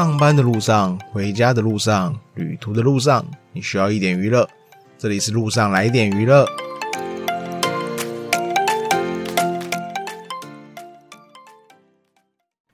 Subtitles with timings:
[0.00, 3.22] 上班的路上、回家的路上、旅途的路上，
[3.52, 4.48] 你需要一点娱乐。
[4.96, 6.46] 这里是路上来点娱乐。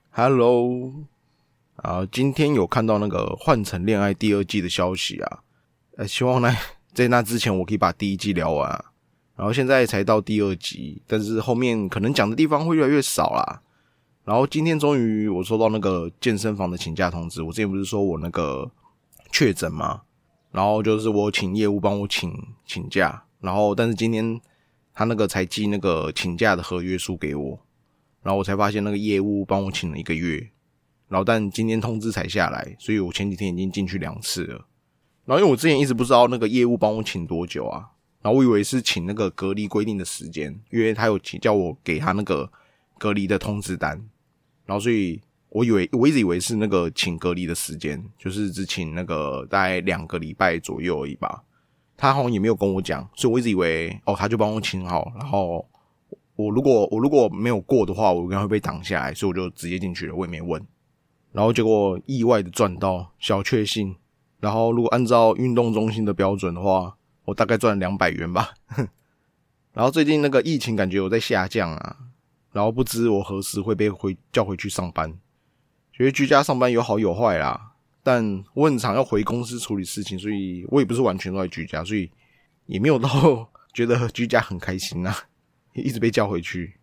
[0.09, 0.93] Hello，
[1.75, 5.39] 啊，今天有看到那个《换乘恋爱》第二季的消息啊，
[5.97, 6.55] 呃，希望呢
[6.95, 8.69] 在那之前我可以把第一季聊完。
[9.35, 13.61] 然后现在才到第二集，但是后面可能讲的地方会越来越少啦。
[14.27, 18.69] 然后今天终于我收到那个健身房的请假通知，我之前不是说我那个
[19.31, 20.01] 确诊吗？
[20.51, 24.37] 然后就是我请业务帮我请请假，然后但是今天
[24.93, 27.57] 他那个才寄那个请假的合约书给我，
[28.21, 30.51] 然后我才发现那个业务帮我请了一个月，
[31.07, 34.65] 然后但今天通知才下来，所以我前几天已经进去两次了。
[35.23, 37.91] 然后因为我之前一直不知道那个业务帮我请多久啊。
[38.21, 42.51] 然后我以为是请那个隔离规定的时间，因为他有请叫我给他那个
[42.97, 44.03] 隔离的通知单，
[44.67, 51.43] 然后所以我以为我一直以为是那个请隔离的时间，就是只请那个大概两个礼拜左右而已吧。
[51.97, 55.67] 他好像也没有跟我讲，所以我一直以为哦，他就帮我请好，然后
[56.35, 60.63] 我如果我如果没有过的话，我应该会被挡下来，所以我就直接进去了，我也没问。
[61.31, 63.95] 然后结果意外的赚到小确幸，
[64.39, 66.93] 然后如果按照运动中心的标准的话。
[67.27, 68.53] 我大概赚两百元吧，
[69.75, 71.97] 然后最近那个疫情感觉有在下降啊，
[72.57, 75.13] 然后不知我何时会被回叫回去上班。
[75.93, 82.09] 觉得居家上班有好有坏啦，但我很常要回公司处理事情，所以我也不是完全都在居家，所以
[82.65, 83.07] 也没有到
[83.75, 85.13] 觉得居家很开心呐，
[85.73, 86.73] 一直被叫回去。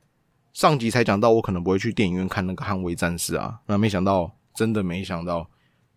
[0.52, 5.39] 上集才讲到我可能不会去电影院看那个《捍卫战士》啊，那没想到真的没想到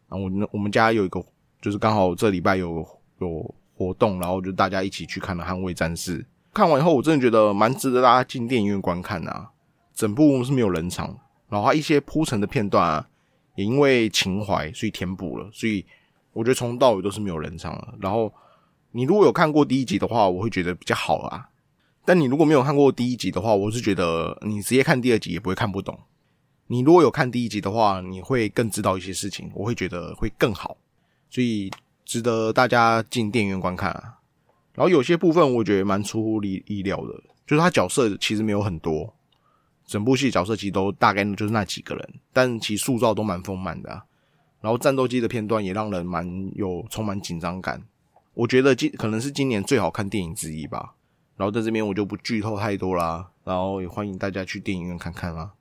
[0.09, 1.23] 啊，我我们家有一个
[1.61, 2.83] 就是刚好这礼拜有
[3.19, 3.55] 有。
[3.79, 6.19] 活动，然后就大家一起去看了《捍卫战士》。
[6.51, 9.51] 看完以后，我真的觉得蛮值得大家进电影院观看啊！
[9.97, 11.13] 整部是没有人场，
[11.49, 13.09] 然后一些铺陈的片段啊，
[13.55, 15.49] 也因为情怀所以填补了。
[15.51, 15.83] 所以
[16.31, 17.95] 我觉得从头到尾都是没有人场的。
[17.99, 18.31] 然后
[18.91, 21.49] 你如果有看过第一集的话，我会觉得比较好啊。
[22.05, 25.99] 但你如果没有看过第一集的话，我是觉得你直接看第二集也不会看不懂。
[26.67, 30.77] 你如果有看第一集的话，你会更知道一些事情，我会觉得会更好。
[31.29, 31.69] 所以。
[32.07, 34.17] 值得大家进电影院观看啊！
[34.73, 39.13] 然后有些部分我觉得蛮出乎意意料的，就是他角色其实没有很多，
[39.87, 43.89] 整部戏角色其实都大概就是那几个人，但其塑造都蛮丰满的。
[44.59, 47.81] 然后战斗机的片段也让人蛮有充满紧张感，
[48.33, 50.93] 我觉得今可能是今年最好看电影之一吧。
[51.37, 55.53] 然后在这边我就不剧透太多啦，然后也欢迎大家去电影院看看啦。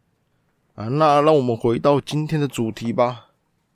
[0.74, 3.26] 啊，那让我们回到今天的主题吧。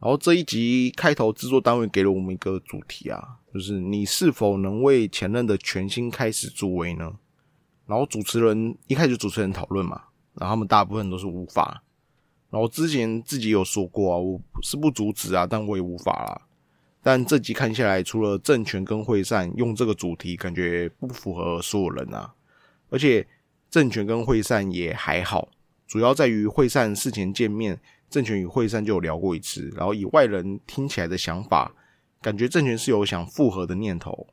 [0.00, 7.12] 然后这一集开头制作单位给了我们一个主题啊，就是你是否能为前任的全新开始助威呢？
[7.86, 10.00] 然后主持人一开始主持人讨论嘛，
[10.34, 11.82] 然后他们大部分都是无法。
[12.50, 16.42] 然后之前自己有说过啊，我是不阻止啊，但我也无法啦。
[17.02, 22.34] 但这集看下来，除了政权跟会善用这个主题，感觉不符合所有人啊。
[22.90, 23.26] 而且
[23.70, 25.48] 政权跟会善也还好，
[25.86, 27.80] 主要在于会善事前见面。
[28.10, 31.72] 政权与惠善就有聊过一次，然后以外人听起来的想法，
[32.20, 34.26] 感觉政权是有想复合的念头，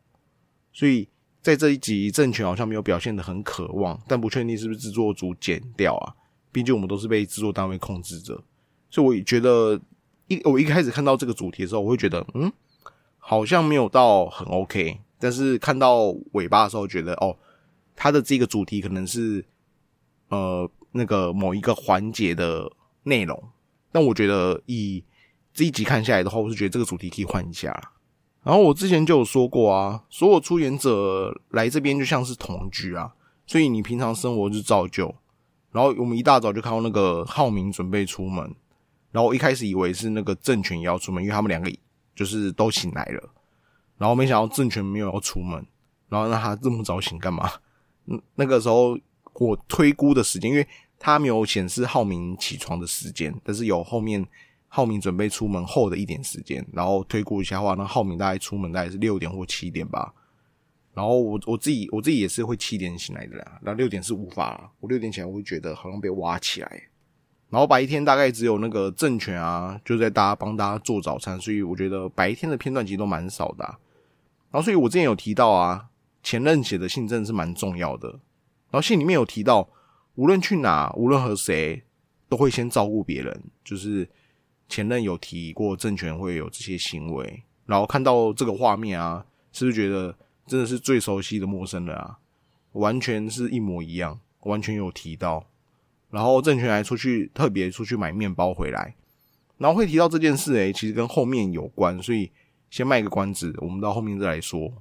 [0.74, 1.08] 所以
[1.42, 6.14] 在这一集，政权好像没有表现的很渴望，但不确定是不是制作组剪掉啊？
[6.52, 8.44] 毕竟我们都是被制作单位控制着，
[8.90, 9.80] 所以我觉得
[10.28, 12.52] 一我一开始看到这个主题的时候，我会觉得嗯，
[13.18, 17.38] 好像没有到很 OK，但是看到尾巴的时候，觉得哦，
[17.96, 19.46] 它的这个主题可能是
[20.30, 22.72] 呃那个某一个环节的
[23.04, 23.42] 内容。
[23.92, 25.04] 但我觉得以
[25.54, 27.94] 这一集看下来的话，我是觉得这个主题可以换一下。
[28.48, 33.14] 然后我之前就有说过啊，所有出演者来这边就像是同居啊，
[33.46, 35.14] 所以你平常生活就照旧。
[35.74, 38.44] 然后我们一大早就看到那个浩明准备出门，
[39.12, 41.70] 然后我一开始以为是那个郑权也要出门，因为他们两个
[42.16, 43.30] 就是都醒来了。
[43.98, 45.66] 然后没想到郑权没有要出门，
[46.08, 47.52] 然后那他这么早醒干嘛？
[48.06, 48.98] 嗯，那个时候
[49.34, 50.66] 我推估的时间，因为。
[51.00, 54.26] 他没有显示浩明起床的时间，但是有后面
[54.78, 60.14] 浩明准备出门后的一点时间，然后推估一下话，那浩明大概出门大概是六点或七点吧。
[60.94, 66.84] 然后我我自己我自己也是会七点醒来的啦，那六点是无法，我六点起来我会觉得好像被挖起来。
[67.50, 73.66] 然后白天大概只有那个政权啊，就在大家帮大家做早餐，所以我觉得白天的片段其实都蛮少的。
[74.52, 75.88] 然后所以我之前有提到啊，
[76.22, 78.10] 前任写的信真的是蛮重要的。
[78.10, 79.68] 然后信里面有提到。
[80.20, 81.84] 无论去哪，无论和谁，
[82.28, 83.44] 都会先照顾别人。
[83.64, 84.10] 就是
[84.70, 90.16] 前任有提过政权会有这些行为，然后看到这个画面啊，是不是觉得
[90.46, 92.18] 真的是最熟悉的陌生人啊？
[92.74, 95.48] 完全是一模一样，完全有提到。
[96.10, 98.96] 然后政权还出去特别出去买面包回来，
[99.58, 102.32] 然后会提到这件事，诶，其实跟后面有关，所以
[102.70, 104.72] 先卖个关子，我们到后面再来说。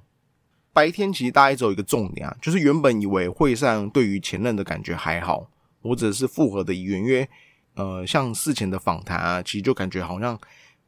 [0.71, 5.49] 白天其实大家只有一个重点啊，就是原本以为会上对于前任的感觉还好，
[5.81, 7.27] 或者是复合的意愿，因为
[7.77, 10.37] 呃，像事前的访谈啊，其实就感觉好像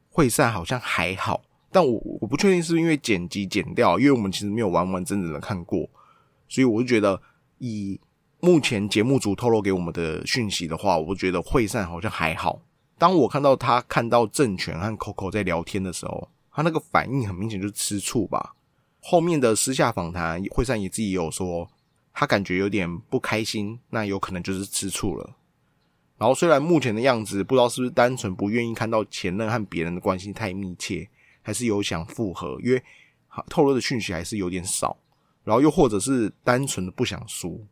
[0.09, 1.39] 会散好像还好，
[1.71, 5.87] 但我我不确定是因为剪辑剪掉，因为我们其实没有完完整整的看过，
[6.47, 7.21] 所以我就觉得
[7.59, 7.99] 以
[8.39, 12.59] 目前节目组透露给我们的讯息的话，我觉得会散好像还好。
[12.97, 18.55] 当我看到他看到郑权和 Coco 在聊天的时候，他那个反应很明显就是吃醋吧。
[18.99, 21.69] 后面的私下访谈，惠善也自己有说，
[22.13, 25.29] 他感觉有点不开心，那有可能就是吃醋了。
[26.19, 31.09] 然后虽然目前的样子不知道是不是单纯不愿意看到前任和别人的关系太密切，
[31.41, 32.83] 还是有想复合，因为
[33.49, 34.95] 透露的讯息还是有点少。
[35.45, 37.65] 然后又或者是单纯的不想输。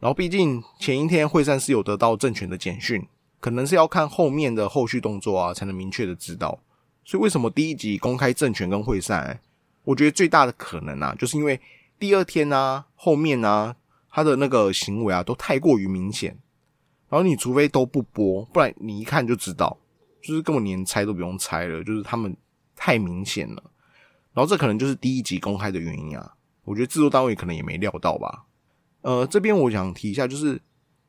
[0.00, 3.06] 然后毕竟前一天会善是有得到政权的简讯，
[3.38, 6.58] 可能是要看后面的后续动作啊，才能明确的知道。
[7.04, 9.38] 所以为什么第一集公开政权跟会善？
[9.84, 11.60] 我觉得最大的可能啊，就是因为
[12.00, 13.76] 第二天啊，后面啊，
[14.10, 16.36] 他的那个行为啊，都太过于明显。
[17.12, 19.76] 然后你除非都不播，不然你一看就知道，
[20.22, 22.34] 就是根本连猜都不用猜了，就是他们
[22.74, 23.62] 太明显了。
[24.32, 26.32] 然后这可能就是第一集公开的原因啊。
[26.64, 28.46] 我觉得制作单位可能也没料到吧。
[29.02, 30.58] 呃，这边我想提一下，就是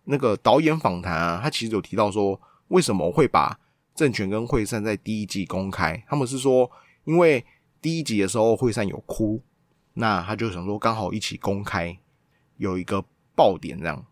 [0.03, 3.57] 那个导演访谈啊，他其实有提到说，为什么会把
[3.95, 6.03] 政权跟惠善在第一季公开？
[6.09, 6.69] 他们是说，
[7.05, 7.45] 因为。
[7.83, 9.44] 第一集的时候，惠善有哭，
[9.95, 12.00] 那他就想说刚好一起公开，
[12.55, 13.03] 有一个
[13.35, 14.05] 爆点这样。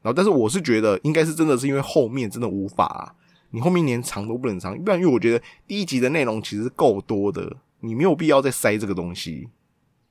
[0.00, 3.14] 然后，但是我是觉得应该是真的是因为后面真的无法，
[3.50, 9.48] 你后面连藏都不能藏，不然因为我觉得第一集的内容其实够多的，你没有必要再塞这个东西。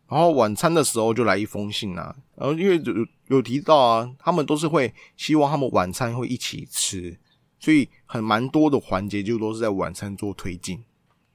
[0.10, 7.18] 然后晚餐的时候就来一封信啊，然后因为有有提到啊，他们都是会希望他们晚餐会一起吃，
[7.60, 10.82] 所以很蛮多的环节就都是在晚餐做推进。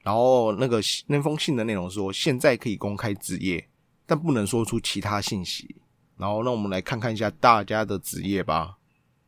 [0.01, 3.67] 然后那个那封信的内容说，现在可以公开职业，
[4.05, 5.75] 但不能说出其他信息。
[6.17, 8.77] 然后，那我们来看看一下大家的职业吧。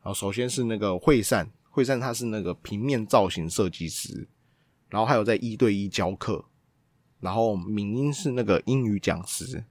[0.02, 4.28] 然后，首先是那个惠善，惠善他是那个平面造型设计师，
[4.88, 6.44] 然后还有在一对一教课。
[7.20, 9.64] 然后，敏英是那个英语讲师。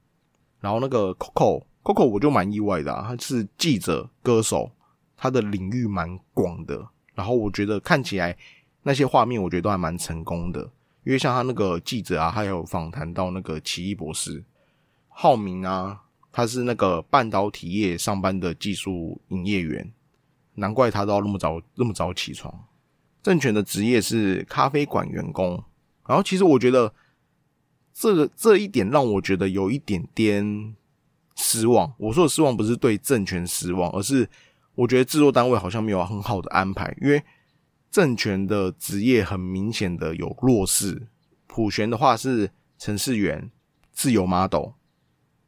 [0.60, 4.72] 然后，那个 Coco，Coco 我就蛮意外的，他是记者、歌手，
[5.16, 6.86] 他的领域蛮广的。
[7.14, 8.36] 然后，我觉得看起来
[8.84, 10.70] 那些画面，我觉得都还蛮成功的。
[11.04, 14.44] 因为像他那个记者啊，他有访谈到那个奇异博士
[15.08, 16.02] 浩明啊，
[16.36, 19.94] 他是那个半导体业上班的技术营业员，
[20.56, 22.54] 难怪他都要那么早那么早起床。
[23.24, 25.64] 正权的职业是咖啡馆员工，
[26.06, 26.94] 然后其实我觉得
[27.94, 30.76] 这个这一点让我觉得有一点点
[31.38, 31.94] 失望。
[31.98, 34.30] 我说的失望不是对政权失望，而是
[34.76, 37.24] 我觉得制作单位好像没有很好的安排，因为。
[37.92, 41.08] 政权的职业很明显的有弱势，
[41.48, 43.50] 普璇的话是程序员、
[43.94, 44.72] 自由 model。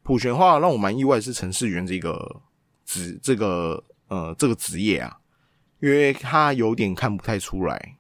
[0.08, 2.42] 普璇话让我蛮意外是程序员这个
[2.86, 5.18] 职这个呃这个职业啊，
[5.82, 7.98] 因为他有点看不太出来。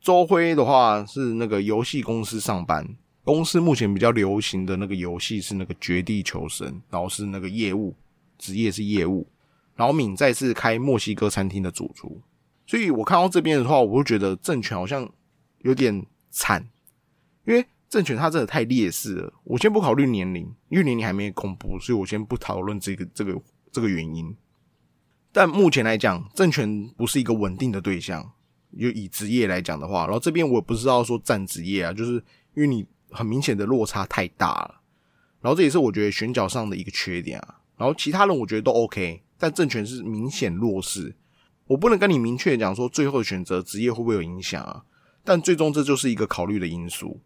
[0.00, 7.94] 周辉的话是那个游戏公司上班，公司目前比较流行的那个游戏是那个绝地求生，然后是那个业务
[8.38, 9.28] 职业是业务，
[9.74, 12.22] 然后敏在是开墨西哥餐厅的主厨。
[12.66, 15.06] 所以我看到这边的话，我就觉得政权好像
[15.58, 16.66] 有点惨，
[17.44, 19.32] 因为政权它真的太劣势了。
[19.42, 23.42] 我先不考虑年龄，因为年龄还没公布，所以我先不讨论这个这个
[23.72, 24.34] 这个原因。
[25.32, 28.32] 但目前来讲，政权不是一个稳定的对象。
[28.78, 32.12] 就以职业来讲的话，然后这边我也不知道说占职业啊，就是
[32.54, 34.80] 因为你很明显的落差太大了。
[35.40, 37.56] 然后这也是我觉得选角上的一个缺点啊。
[37.76, 41.16] 然后其他人我觉得都 OK，但政权是明显弱势。
[41.66, 44.84] 我不能跟你明确讲说最后选择职业会不会有影响啊？
[45.24, 47.20] 但最终这就是一个考虑的因素。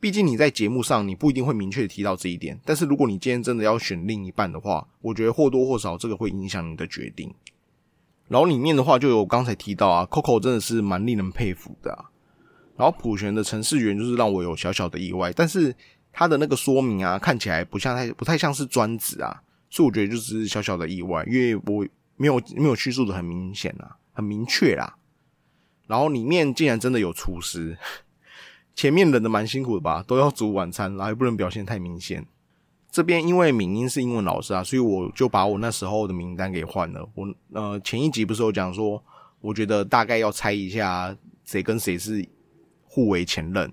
[0.00, 7.32] 毕竟你在节目上你不一定会明确提到这一点，但是如果你今天真的要选另一半的话，我觉得或多或少这个会影响你的决定。
[8.28, 12.04] 然后里面的话就有刚才提到啊，Coco 真的是蛮令人佩服的。
[12.76, 15.74] 然后普璇的城市员就是让我有小小的意外，但是
[16.12, 21.86] 他的那个说明啊，看起来不像太不太像是专职啊，所以我觉得就是小小的意外，因为我。
[22.20, 24.96] 没有没有叙述的很明显啊，很明确啦。
[25.86, 27.78] 然后里面竟然真的有厨师，
[28.78, 32.24] 前面忍的蛮辛苦的吧，都要煮晚餐，然后也不能表现太明显。
[32.92, 37.04] 这边因为敏英是英文老师啊，所以我就把我那时候的名单给换了。
[37.16, 39.02] 我呃前一集不是有讲说，
[39.40, 42.24] 我觉得大概要猜一下谁跟谁是
[42.84, 43.72] 互为前任。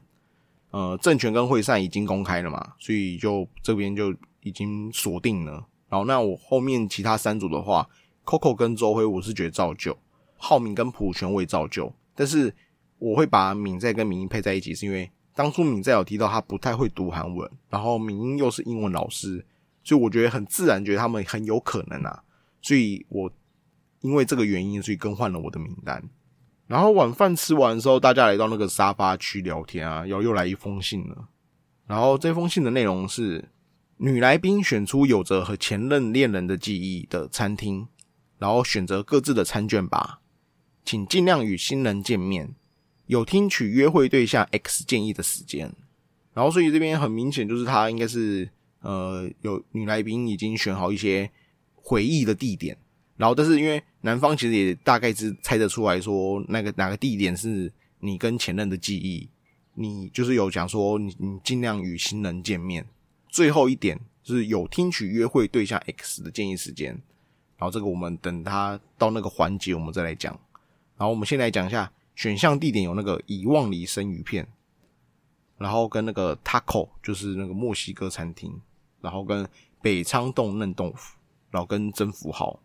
[0.71, 5.51] 呃，政权跟会善已经公开了嘛，所以就这边就已经锁定了。
[5.87, 7.87] 然后那我后面其他三组的话。
[8.25, 9.93] Coco 跟周辉，我是觉得照旧；
[10.35, 11.93] 浩明跟普全我也照旧。
[12.15, 12.51] 但是
[12.97, 19.45] 我会把敏在跟敏英配在一起，是因为当初敏在有提到他不太会读韩文，然后敏英又是英文老师，
[19.83, 22.23] 所以我觉得很自然，觉得他们很有可能啊，
[22.61, 23.31] 所以我
[24.01, 26.03] 因为这个原因，所以更换了我的名单。
[26.67, 31.27] 然后晚饭吃完的时候，大家来到那个沙发区聊天啊，又又来一封信了。
[31.85, 33.49] 然后这封信的内容是：
[33.97, 37.87] 女来宾选出有着和前任恋人的记忆的餐厅，
[38.39, 40.21] 然后选择各自的餐券吧，
[40.83, 42.55] 请尽量与新人见面。
[43.07, 45.71] 有听取约会对象 X 建议的时间。
[46.33, 48.49] 然后所以这边很明显就是他应该是
[48.81, 51.29] 呃有女来宾已经选好一些
[51.75, 52.77] 回忆的地点。
[53.17, 59.29] 然后，但是因为男方其实也大概是猜得出来说，那个哪个地点是你跟前任的记忆，
[59.73, 62.85] 你就是有讲说你你尽量与新人见面。
[63.29, 66.89] 最后一点就是有听取约会对象 X 的建议时间。
[67.57, 70.37] 然后这个我们等他到那个环节我们再来讲。
[70.97, 74.47] 然后我们先来讲一下选项地点有那个遗忘里生鱼片，
[75.57, 78.59] 然后跟那个 Taco 就是那个墨西哥餐厅，
[79.01, 79.47] 然后跟
[79.81, 81.17] 北昌洞嫩豆腐，
[81.51, 82.59] 然后跟征服号。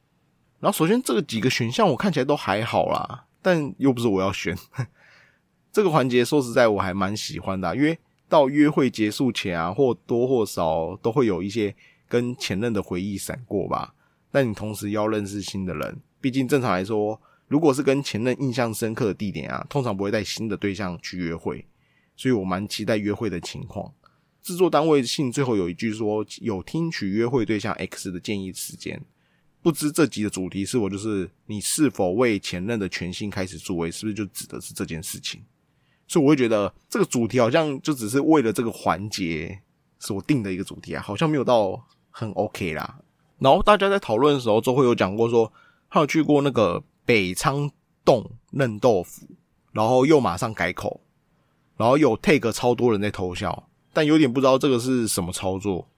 [0.60, 4.56] 然后，首先这个几个选项我看起来都还好啦，但又不是我要选。
[5.72, 11.74] 这个环节说实在我还蛮喜欢的，因为到约会结束前啊，或多或少都会有一些
[12.08, 13.94] 跟前任的回忆闪过吧。
[14.30, 21.66] 但你同时要认识新的人，毕竟正常来说，如果是跟前任印象深刻的地点啊，通常不会带新的对象去约会。
[22.16, 23.92] 所以我蛮期待约会的情况。
[24.40, 29.02] 制作单位信最后有一句说，有听取约会对象 X 的建议时间。
[29.60, 33.90] 不知这集的主题是否就是你是否为前任的全新开始助威？
[33.90, 35.42] 是不是就指的是这件事情？
[36.06, 39.60] 所以我会觉得这个主题好像就只是为了这个环节
[39.98, 43.00] 所定的一个主题啊，好像没有到很 OK 啦。
[43.38, 45.52] 然后大家在讨论的时候，都会有讲过说，
[45.88, 47.68] 他有去过那个北仓
[48.04, 49.26] 洞嫩豆腐，
[49.72, 51.00] 然后又马上改口，
[51.76, 55.88] 然后有 take 超多人在偷笑，但有点不知道这个是什么操作。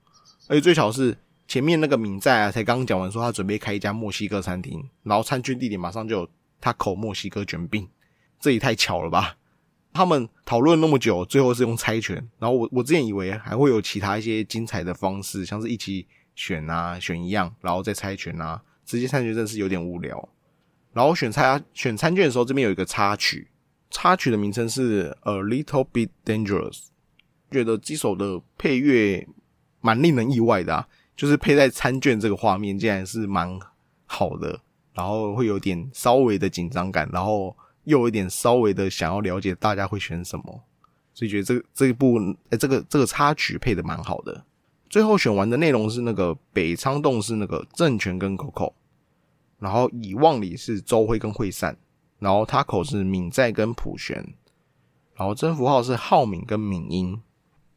[0.48, 1.18] 而且最巧是。
[1.48, 6.28] 前面那个敏在啊，才刚讲完说他准备开一家墨西哥餐厅，然后餐券地点马上就有
[6.58, 7.86] 他口墨西哥卷饼，
[8.40, 9.36] 这也太巧了吧！
[9.92, 12.16] 他们讨论那么久，最后是用猜拳。
[12.38, 20.26] 然后我我之前以为还会有其他一些精彩的方式，像是一起选啊，选一样，然后再猜拳啊，直接猜拳真是有点无聊。
[20.92, 23.48] 然后选猜选餐券的时候，这边有一个插曲，
[23.90, 26.86] 插曲的名称是 A Little Bit Dangerous，
[27.50, 29.26] 觉得这首的配乐
[29.80, 30.88] 蛮令人意外的啊。
[31.14, 33.60] 就是配在餐券这个画面，竟然是蛮
[34.06, 34.58] 好的，
[34.94, 40.64] 然后会有点稍微的紧张感，然后又有一点稍微的想要了解大家会选什么，
[41.12, 42.18] 所以觉得这这一部
[42.48, 44.44] 哎，这个这个插曲配的蛮好的。
[44.88, 48.72] 最后选完的内容是那个北仓洞是那个政权跟 Coco，
[49.62, 51.76] 然后以望里是周辉跟惠善，
[52.18, 54.34] 然后他口是敏在跟普璇，
[55.14, 57.22] 然后征服号是浩敏跟敏英。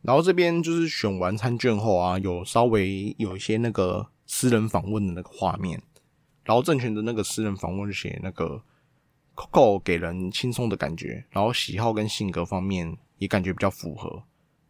[0.02, 5.80] 然后这边就是选完餐券后啊，有稍微有一些那个私人访问的那个画面，
[6.44, 8.62] 然后政权的那个私人访问写那个
[9.36, 14.10] Coco 给人轻松的感觉，然后喜好跟性格方面也感觉比较符合。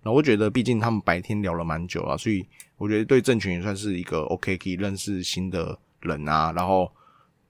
[0.02, 6.52] 然后我觉得，毕竟他们白天聊了蛮久了，所以我觉得对政权也算是一个 OK，可以认识新的人啊。
[6.52, 6.90] 然后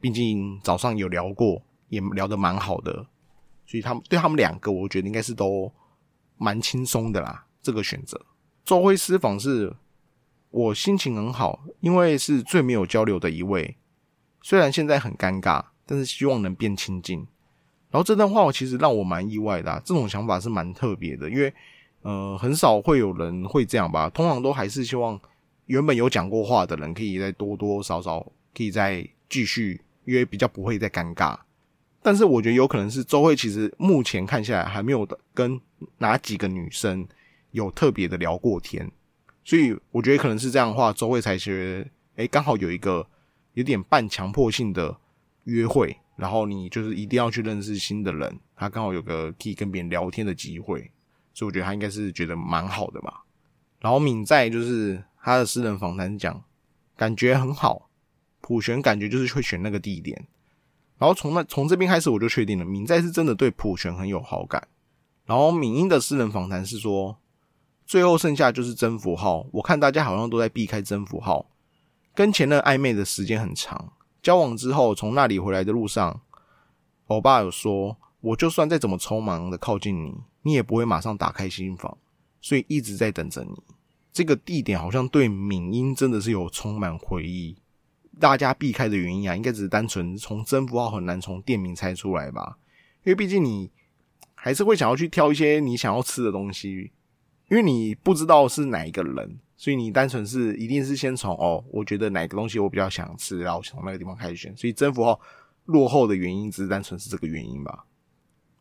[0.06, 1.60] 毕竟早上有聊过，
[1.90, 2.94] 也聊得蛮好的，
[3.66, 5.72] 所以他们对他们两个，我觉得应该是都
[6.38, 7.44] 蛮轻松的啦。
[7.60, 8.24] 这个选择，
[8.64, 9.76] 周辉私访是
[10.52, 13.78] 我心情很好，因为是最没有交流的一位。
[14.44, 17.18] 虽然现在很尴尬，但是希望能变亲近。
[17.90, 21.52] 然后这段话我其实让我蛮意外的，这种想法是蛮特别的，因为
[22.04, 24.08] 呃很少会有人会这样吧。
[24.12, 25.20] 通常都还是希望
[25.66, 28.20] 原本有讲过话的人可以再多多少少
[28.54, 31.38] 可以再继续，因为比较不会再尴尬。
[32.02, 35.60] 但是我觉得有可能是周慧其实目前看下来还没有跟
[35.98, 37.08] 哪几个女生。
[37.52, 38.92] 有特别的聊过天，
[39.46, 43.08] 所以我觉得可能是这样的话，周慧才觉得，哎，刚好有一个
[43.54, 44.94] 有点半强迫性的
[45.46, 50.92] 约会，然后你就是一定要去认识新的人，他刚好有个可以跟别人聊天的机会，
[51.34, 53.24] 所以我觉得他应该是觉得蛮好的吧。
[53.80, 56.44] 然后敏在就是他的私人访谈讲，
[56.98, 57.90] 感觉很好，
[58.46, 60.16] 普璇感觉就是会选那个地点，
[61.00, 64.68] 然后从那从这边开始我就确定了，敏在是真的对普璇很有好感。
[65.26, 67.18] 然后敏英的私人访谈是说。
[67.88, 71.48] 最后剩下就是征服号，我看大家好像都在避开征服号，
[72.16, 73.94] 跟前任暧昧的时间很长。
[74.24, 76.22] 交往之后，从那里回来的路上，
[77.06, 81.96] 欧巴有说，我就算再怎么匆忙的靠近你，你也不会马上打开心房，
[82.42, 83.56] 所以一直在等着你。
[84.12, 87.56] 这个地点好像对敏英真的是有充满回忆。
[88.20, 92.58] 大家避开的原因啊，应该只是单纯从征服号很难从店名猜出来吧，
[93.04, 93.70] 因为毕竟你
[94.34, 96.92] 还是会想要去挑一些你想要吃的东西，
[97.50, 104.56] 因为你不知道是哪一个人，所以你单纯是一定是先从哦，我觉得哪个东西我比较想吃，然后从那个地方开始选。
[104.56, 105.20] 所以征服号
[105.66, 107.86] 落后的原因只是单纯是这个原因吧。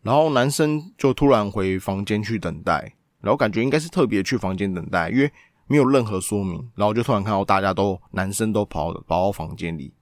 [0.02, 5.30] 然后男生就突然回房间去等待，然后感觉应该是特别去房间等待，因为
[5.66, 9.92] 没有任何说明，然后就突然看到大家都男生都跑跑到房间里，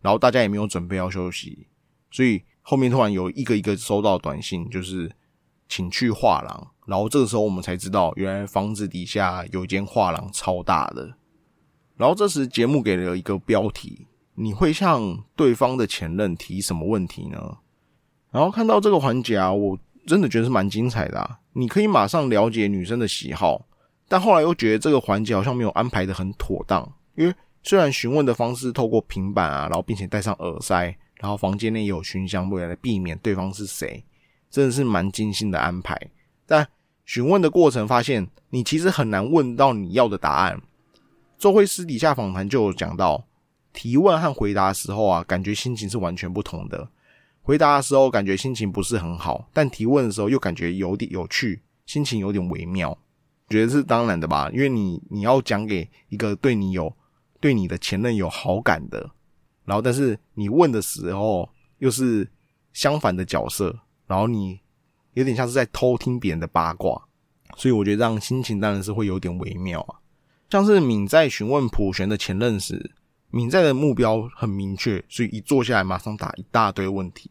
[0.00, 1.66] 然后大家也没有准备要休息，
[2.10, 5.10] 所以后面突然有一个一个收到短信，就是
[5.68, 11.14] 请去画廊，然后这个时候我们才知道，原来房子底下有一间画廊超大的，
[11.96, 17.58] 然后这时节目给了一个标题：你会向对方的前任提什么问题呢？
[18.30, 21.38] 然后看到这个环节啊，我真的觉得是蛮精彩的啊！
[21.54, 23.65] 你可以马上了解女生的喜好。
[24.08, 30.84] 但后来又觉得这个环节好像没有安排的很妥当，因为虽然询问的方式透过平板啊，然后并且戴上耳塞，
[31.16, 34.04] 然后房间内有熏香，为了避免对方是谁，
[34.48, 36.00] 真的是蛮精心的安排。
[36.46, 36.66] 但
[37.04, 40.60] 询问的过程发现，你其实很难问到你要的答案。
[41.36, 43.24] 周辉私底下访谈就有讲到，
[43.72, 46.88] 提问和回答的时候啊，感觉心情是完全不同的。
[47.42, 52.96] 回答的时候感觉心情不是很好，但提问的时候又感觉有点有趣，心情有点微妙。
[53.48, 56.92] 觉得是当然的吧，因为你你要讲给一个对你有
[57.40, 59.08] 对你的前任有好感的，
[59.64, 61.48] 然后但是你问的时候
[61.78, 62.28] 又是
[62.72, 64.58] 相反的角色，然后你
[65.14, 67.00] 有点像是在偷听别人的八卦，
[67.56, 70.00] 所以我觉得这样心情当然是会有点微妙啊。
[70.50, 72.90] 像是敏在询问普璇的前任时，
[73.30, 77.30] 敏在的目标很明确，所以一坐下来马上打一大堆问题，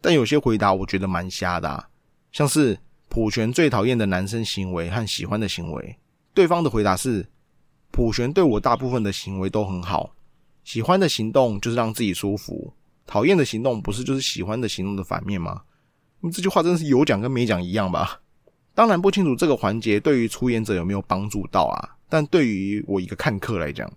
[0.00, 1.88] 但有些回答我觉得蛮瞎的，啊，
[2.32, 2.80] 像是。
[3.12, 5.98] 普璇最讨厌的男生行为和喜欢的行为，
[6.32, 7.28] 对方的回答是：
[7.90, 10.14] 普璇对我大部分的行为都很好，
[10.64, 12.72] 喜欢的行动就是让自己舒服，
[13.06, 15.60] 讨厌的行动不是就是喜欢的行动的反面吗？
[16.20, 18.18] 你这句话真是有讲跟没讲一样吧？
[18.74, 23.92] 当然不清楚这个环节对于出演者有没有帮助到啊，但对于我一个看客来讲，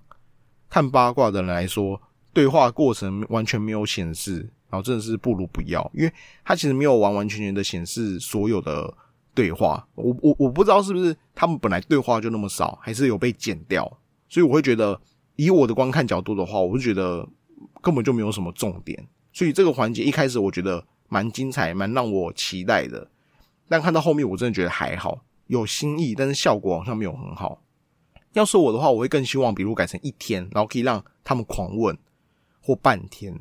[0.70, 2.02] 看八卦的人来说，
[2.34, 4.40] 对话过程完全没有显示，
[4.70, 6.12] 然后真的是不如不要，因为
[6.44, 8.94] 他其实没有完完全全的显示所有的。
[9.36, 13.86] 对话，我我我不知道是不是他们本来对话就那么少，还是有被剪掉，
[14.30, 15.00] 所以我会觉得，
[15.36, 17.28] 以我的观看角度的话，我就觉得
[17.82, 19.06] 根本就没有什么重点。
[19.34, 23.06] 所以这个环节一开始我觉得蛮精彩，蛮让我期待的，
[23.68, 27.62] 但看到后面我真的觉得还好，有新意，但是效果好像没有很好。
[28.32, 31.98] 要是我的话，我会更希望，比如改成一天，然后可以让他们狂问，
[32.62, 33.38] 或半天，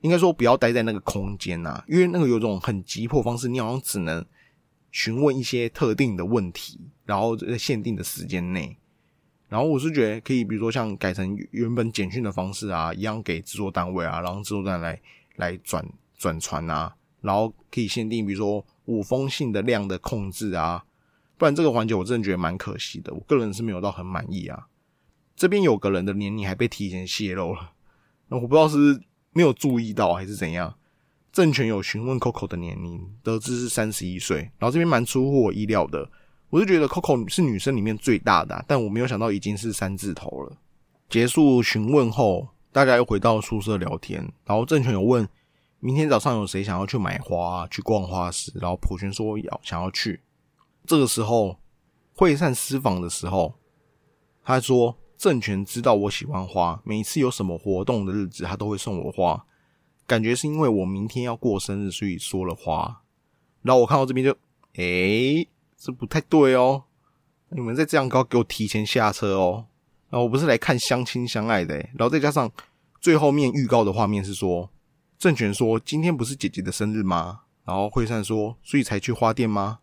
[0.00, 4.24] 应该说不要待在那个空间呐，因为那个有种很急迫方式，你好像只能。
[4.94, 8.78] 询问一些特定的问题，然后在限定的时间内，
[9.48, 15.00] 然后我是觉得可以，比如说像改成原本简讯的方式啊，一样给制作单位啊，然后制作单位来
[15.34, 15.84] 来转
[16.16, 20.84] 转传啊，然后可以限定，比如说五封信的量的控制啊，
[21.36, 24.68] 不然这个环节我真的觉得蛮可惜的，我个人是没有到很满意啊。
[25.34, 27.72] 这边有个人的年龄还被提前泄露了，
[28.28, 29.02] 那我不知道是
[29.32, 30.76] 没有注意到还是怎样。
[31.34, 36.08] 政权有询问 Coco 的年龄，得知是三十一岁，然后这边蛮出乎我意料的。
[36.48, 40.56] 我就觉得 Coco 是女生里面最大的，但我没有想到已经是三字头了。
[41.08, 45.28] 结束询问后，大家又回到宿舍聊天，然后政权有问
[45.80, 50.20] 明天早上有谁想要去买花、去逛花市，然后普璇说要想要去。
[50.86, 51.58] 这个时候
[52.14, 53.54] 会善私房的时候，
[54.44, 59.44] 他说政权知道我喜欢花，每次有什么活动的日子，他都会送我花。
[60.06, 63.02] 感觉是因为我明天要过生日，所以说了花。
[63.62, 64.36] 然后我看到这边就，
[64.74, 66.84] 诶，这不太对哦。
[67.48, 69.66] 你们再这样高，给我提前下车哦。
[70.10, 71.76] 然后我不是来看相亲相爱的。
[71.76, 72.50] 然后再加上
[73.00, 74.70] 最后面预告的画面是说，
[75.18, 77.40] 郑权说今天不是姐姐的生日吗？
[77.64, 79.78] 然后惠善说，所以才去花店吗？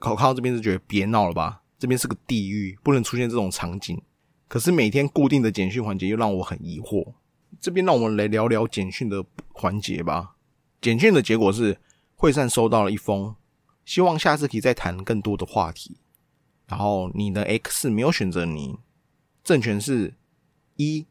[0.00, 4.00] 我看到这边就觉得别闹了吧，这边是个地狱，不能出现这种场景。
[4.46, 7.12] 可是每天固定的简讯环节又让我很疑惑。
[7.60, 10.36] 这边让我们来聊聊简讯的环节吧。
[10.80, 11.78] 简讯的结果是，
[12.14, 13.34] 惠善收到了一封，
[13.84, 15.96] 希望下次可以再谈更多的话题。
[16.66, 18.76] 然后你的 X 没有选择您，
[19.42, 20.14] 正权是
[20.76, 21.06] 一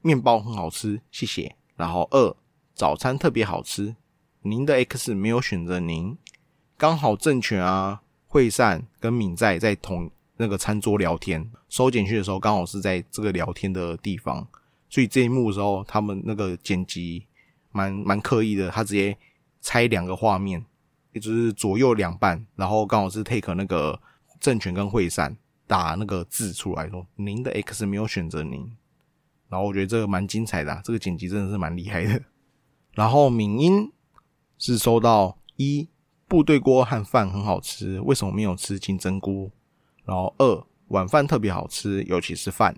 [0.00, 1.54] 面包很好吃，谢谢。
[1.76, 2.34] 然后二
[2.74, 3.94] 早餐特别好吃，
[4.42, 6.16] 您的 X 没有选择您，
[6.76, 14.48] 刚好正权啊，惠善跟敏在在同那个餐桌聊天，收简讯的时候刚好是在这个聊天的地方。
[14.88, 17.26] 所以这一幕的时候，他们那个剪辑
[17.72, 19.16] 蛮蛮刻意的，他直接
[19.60, 20.64] 拆两个画面，
[21.12, 24.00] 也就是左右两半，然后刚好是 take 那个
[24.40, 28.70] 政权跟惠散打那个字出来，说您的 X 没有选择您。
[29.48, 32.22] 然后我觉得这个蛮精彩的，这个剪辑真的是蛮厉害的。
[32.92, 33.90] 然后敏英
[34.58, 35.88] 是收到一
[36.26, 39.50] 部队锅和饭很好吃，为什么没有吃金针菇？
[40.04, 42.76] 然后二晚饭特别好吃，尤其是饭。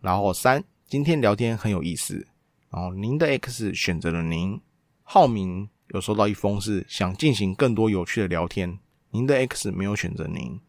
[0.00, 2.26] 然后三今天聊天很有意思。
[2.70, 4.60] 然后您的 X 选择了您，
[5.02, 8.78] 浩明有收到一封是想进行更多有趣的聊天，
[9.10, 10.60] 您的 X 没有选择您。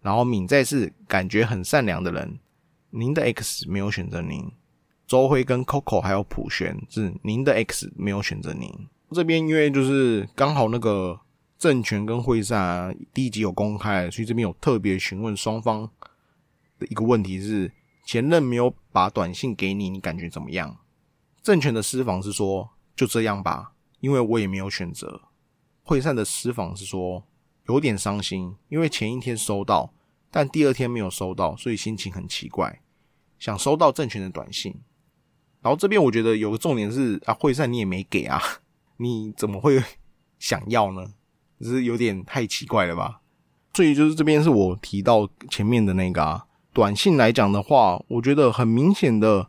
[0.00, 2.38] 然后敏在是感觉很善良的人，
[2.90, 4.52] 您的 X 没有选择您。
[5.06, 8.70] 周辉跟 Coco 还有普璇是您的 X 没有选择您。
[9.12, 11.18] 这边因为就是刚好那个
[11.58, 15.88] 政权跟会善第一集有公开，所以这边有特别询问双方
[16.78, 17.70] 的一个问题是：
[18.04, 20.78] 前任没有把短信给你，你感觉怎么样？
[21.42, 25.22] 政权的私房是说就这样吧，因为我也没有选择。
[25.82, 27.24] 惠善的私房是说
[27.66, 29.92] 有点伤心，因为前一天收到，
[30.30, 32.80] 但第二天没有收到，所以心情很奇怪，
[33.38, 34.74] 想收到政权的短信。
[35.60, 38.40] 然后这边我觉得有个重点是啊，惠善你也没给啊，
[38.98, 39.82] 你怎么会
[40.38, 41.14] 想要呢？
[41.60, 43.20] 只是有点太奇怪了吧？
[43.72, 49.48] 所以就是这边是我提到前面的那个啊，短信来讲的话，我觉得很明显的。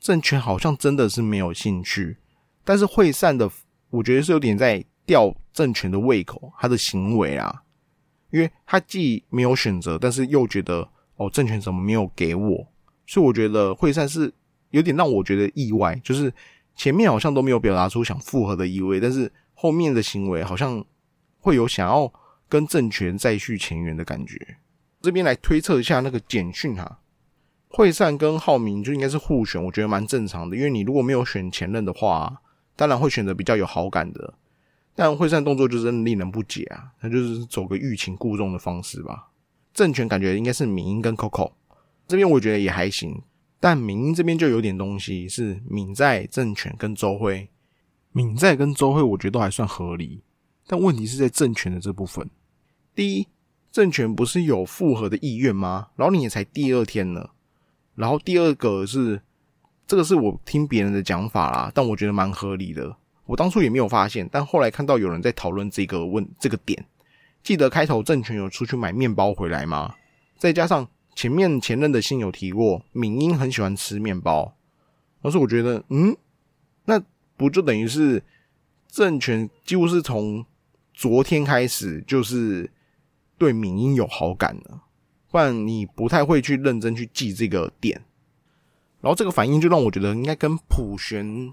[0.00, 2.18] 政权好像真的是没有兴趣，
[2.62, 3.50] 但是会善的，
[3.88, 7.62] 我觉得是有点在吊政权的胃口，他的行为啊，
[8.30, 12.66] 因为他既没有选择，但是又觉得哦，政权怎么没有给我？
[13.06, 14.30] 所以我觉得会善是
[14.72, 16.30] 有点让我觉得意外，就是
[16.76, 20.84] 前面好像都没有表达出想复合的意味，但是后面的行为好像
[21.38, 22.12] 会有想要
[22.46, 24.58] 跟政权再续前缘的感觉。
[25.04, 27.00] 这边来推测一下那个简讯哈。
[27.68, 30.56] 惠善跟浩明就应该是互选，我觉得蛮正常的。
[30.56, 32.40] 因为你如果没有选前任的话，
[32.74, 34.34] 当然会选择比较有好感的。
[34.94, 39.28] 但惠善动作就真的令人不解啊，他就是走个欲擒故纵的方式吧。
[39.72, 41.52] 政权感觉应该是敏英跟 Coco
[42.06, 43.20] 这边，我觉得也还行。
[43.58, 47.48] 但敏英这边就有点东西，是敏在政权跟周辉，
[48.12, 50.22] 敏在跟周辉，我觉得都还算合理。
[50.66, 52.30] 但问题是在政权的这部分，
[52.94, 53.26] 第一，
[53.74, 55.88] 政权不是有复合的意愿吗？
[55.96, 57.30] 然后你也才第二天呢。
[57.96, 59.20] 然后第二个是，
[59.84, 62.96] 这个是我听别人的讲法啦，但我觉得蛮合理的。
[63.26, 66.86] 我当初也没有发现，但后来看到有人在讨论这个问这个点。
[67.42, 69.96] 记得开头政权有出去买面包回来吗？
[70.38, 74.54] 再加上前面前任的信有提过，敏英很喜欢吃面包。
[75.22, 76.16] 而是我觉得，嗯，
[76.84, 77.02] 那
[77.36, 78.22] 不就等于是
[78.86, 80.46] 政权几乎是从
[80.92, 82.70] 昨天开始就是
[83.44, 84.80] 对敏英有好感的。
[85.30, 88.00] 不然你不太会去认真去记这个点，
[89.00, 91.52] 然后这个反应就让我觉得应该跟普璇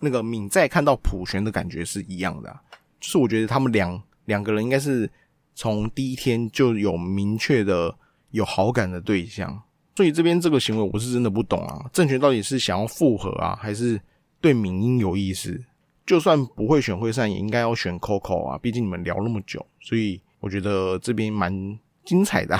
[0.00, 2.50] 那个敏在看到普璇的感觉是一样的，
[2.98, 5.08] 就是我觉得他们两两个人应该是
[5.54, 7.94] 从第一天就有明确的
[8.30, 9.62] 有好感的对象，
[9.94, 14.00] 所以这边这个行为我是真的不懂啊，政权到底是想要复合啊，还是
[14.40, 15.62] 对敏英有意思？
[16.06, 22.58] 就算不会选惠善，也应该要选 Coco 啊，毕竟你们聊那么久，所以我觉得这边蛮精彩的。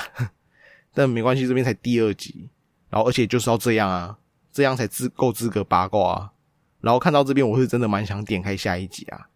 [0.93, 2.49] 但没关系，这边才第二集，
[2.89, 4.19] 然后而且就是要这样啊，
[4.53, 6.33] 这样才资够资格八卦啊。
[6.81, 9.29] 然后看到这边，我是真的蛮想点开下一集啊。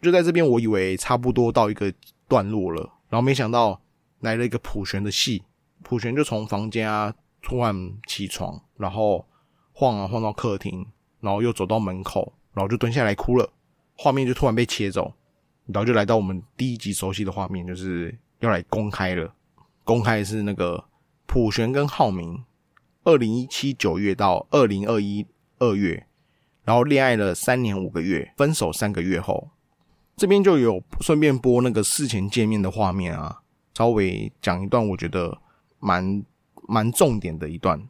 [0.00, 1.92] 就在这边，我以为差不多到一个
[2.26, 3.80] 段落了，然后没想到
[4.20, 5.42] 来了一个普璇的戏。
[5.82, 7.12] 普璇就从房间啊
[7.42, 9.26] 突然起床，然后
[9.72, 10.86] 晃啊晃到客厅，
[11.20, 13.52] 然后又走到门口，然后就蹲下来哭了。
[13.94, 15.12] 画面就突然被切走，
[15.72, 19.32] 然后就来到我们第一集熟悉的画面，就是要来公开了。
[19.84, 20.84] 公开是那个。
[21.24, 22.44] 普璇跟浩明，
[23.04, 25.26] 二零一七九月到二零二一
[25.58, 26.06] 二月，
[26.62, 29.48] 然后恋爱了三年五个月，分手三个月后，
[30.14, 33.40] 这边就有顺便播那个事前见面的画面啊，
[33.72, 35.38] 稍微讲一段我觉得
[35.78, 36.22] 蛮
[36.68, 37.82] 蛮重点的一段。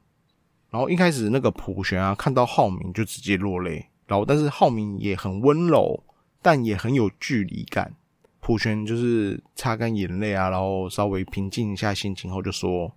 [0.71, 6.01] 然后一开始那个普璇啊，看到浩明就直接落泪，然后但是浩明也很温柔，
[6.43, 7.95] 但也很有距离感。
[8.41, 12.93] 普璇就是擦干眼泪啊，然后稍微平静一下心情后就说。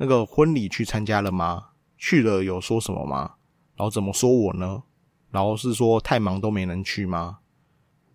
[0.00, 1.70] 那个婚礼去参加了吗？
[1.96, 3.34] 去了有说什么吗？
[3.74, 4.84] 然后怎么说我呢？
[5.32, 7.40] 然后是说太忙都没能去吗？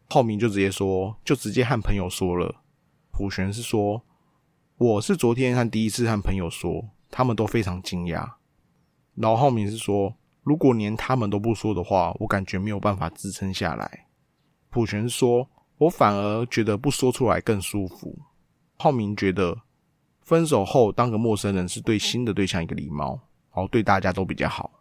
[0.10, 2.56] 浩明就直接说，就直接和朋友说了。
[3.12, 4.02] 普璇是说，
[4.78, 8.32] 我是昨天和第一次和朋友说，他们都非常惊讶。
[9.16, 14.08] 然后浩明是说，如果连他们都不说的话，我感觉没有办法支撑下来。
[14.74, 18.18] 普璇说，我反而觉得不说出来更舒服。
[18.78, 19.62] 浩明觉得。
[20.26, 23.20] 分手后当个陌生人是对新的对象一个礼貌，
[23.54, 24.72] 然后对大家都比较好。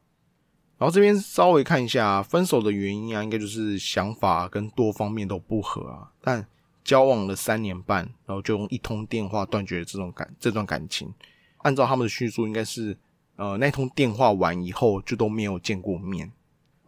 [0.79, 6.13] 然后这边稍微看一下分手的原因啊，应该就是想法跟多方面都不合啊。
[6.21, 6.47] 但
[6.85, 11.13] 交往了三年半，然后就用一通电话断绝这种感这段感情。
[11.59, 12.97] 按照他们的叙述，应该是
[13.35, 16.31] 呃那通电话完以后就都没有见过面。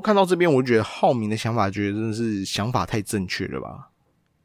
[0.04, 3.88] 看到这边，我觉得浩明的想法，觉得真的是想法太正确了吧？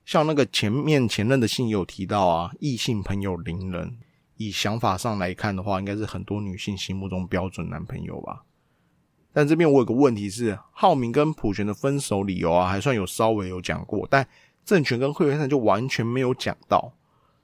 [0.06, 3.98] 像那个前面前任的信有提到啊，异性朋友零人，
[4.38, 8.44] 以想法上来看的话，应该是很多女性心目中标准男朋友吧。
[9.34, 14.26] 但这边我有个问题是，浩明跟普璇的分手理由啊，还算有稍微有讲过，但
[14.64, 16.94] 郑权跟惠元上就完全没有讲到。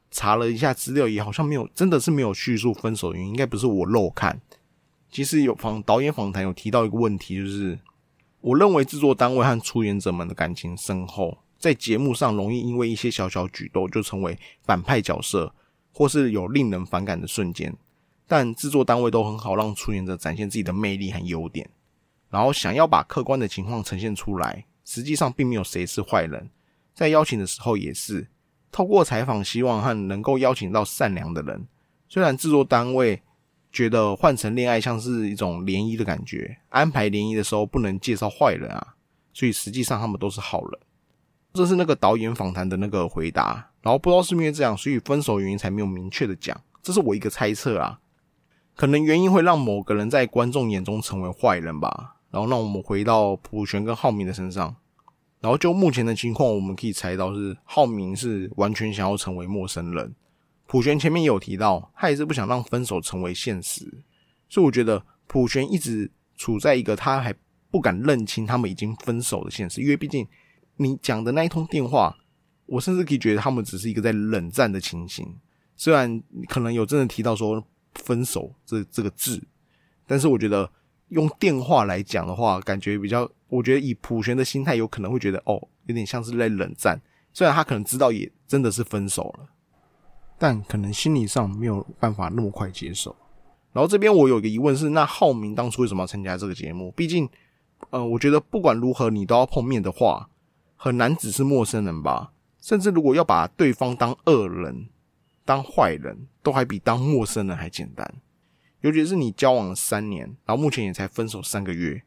[0.09, 4.39] 查了一下资料，也好像没有，真的是没有叙述分手原因，应该不是我漏看。
[5.11, 7.77] 其实有访导演访谈有提到一个问题，就是
[8.45, 11.39] 我认为制作单位和出演者们的感情深厚。
[11.57, 15.51] 在节目上容易因为一些小小举动就成为反派角色，
[15.91, 17.75] 或是有令人反感的瞬间。
[18.27, 21.67] 但制作单位都很好让出演者展现自己的魅力和优点，
[22.29, 24.65] 然后想要把客观的情况呈现出来。
[24.83, 26.51] 实际上并没有谁是坏人，
[26.93, 28.27] 在邀请的时候也是
[28.71, 31.67] 透过采访，希望和能够邀请到善良的人。
[32.07, 33.23] 虽然制作单位
[33.75, 38.95] 觉得换成恋爱像是一种联谊的感觉，安排联谊的时候不能介绍坏人啊，
[39.33, 40.79] 所以实际上他们都是好人。
[41.53, 47.99] 这是那个导演访谈的那个回答，然后不知道是因为这样，所以分手原因才没有明确的讲，这是我一个猜测啊，
[48.77, 52.13] 可能原因会让某个人在观众眼中成为坏人吧。
[52.31, 54.75] 然后让我们回到普璇跟浩明的身上，
[55.39, 60.13] 然后就目前的情况，我们可以猜到是浩明是完全想要成为陌生人，
[60.67, 63.85] 普璇前面有提到他也是不想让分手成为现实，
[64.49, 67.33] 所以我觉得普璇一直处在一个他还
[67.71, 70.27] 不敢认清他们已经分手的现实，因为毕竟。
[70.77, 72.13] 你讲的那一通电话，
[72.65, 75.25] 我甚至可以觉得他们只是一个在冷战的情形。
[75.77, 79.41] 虽然可能有真的提到说分手这这个字，
[80.05, 80.69] 但是我觉得
[81.07, 87.01] 用电话来讲的话，感觉比较，我觉得以普璇的心态，有可能会觉得哦，有点像是在冷战。
[87.31, 89.47] 虽然他可能知道也真的是分手了，
[90.37, 93.15] 但可能心理上没有办法那么快接受。
[93.73, 96.91] 然后这边我有一个疑问是，那浩明当初为什么要参加这个节目？
[96.91, 97.27] 毕竟，
[97.89, 100.29] 呃，我觉得不管如何你都要碰面的话。
[100.77, 102.33] 很难只是陌生人吧？
[102.61, 104.89] 甚至如果要把对方当恶人、
[105.43, 108.15] 当坏人，都还比当陌生人还简单。
[108.81, 112.03] 尤其是你交往了三年，然后目前也才分手三个月，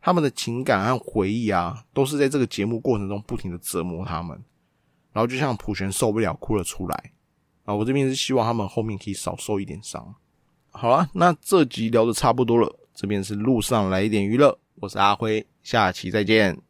[0.00, 4.40] 他们的情感和回忆啊，都是在这个节目过程中不停的折磨他们。
[5.12, 7.12] 然后就像普璇受不了，哭了出来。
[7.70, 10.12] 啊，我这边是希望他们后面可以少受一点伤。
[10.70, 16.60] 好了，那这集聊的差不多了，这边是路上来一点娱乐，我是阿辉，下期再见。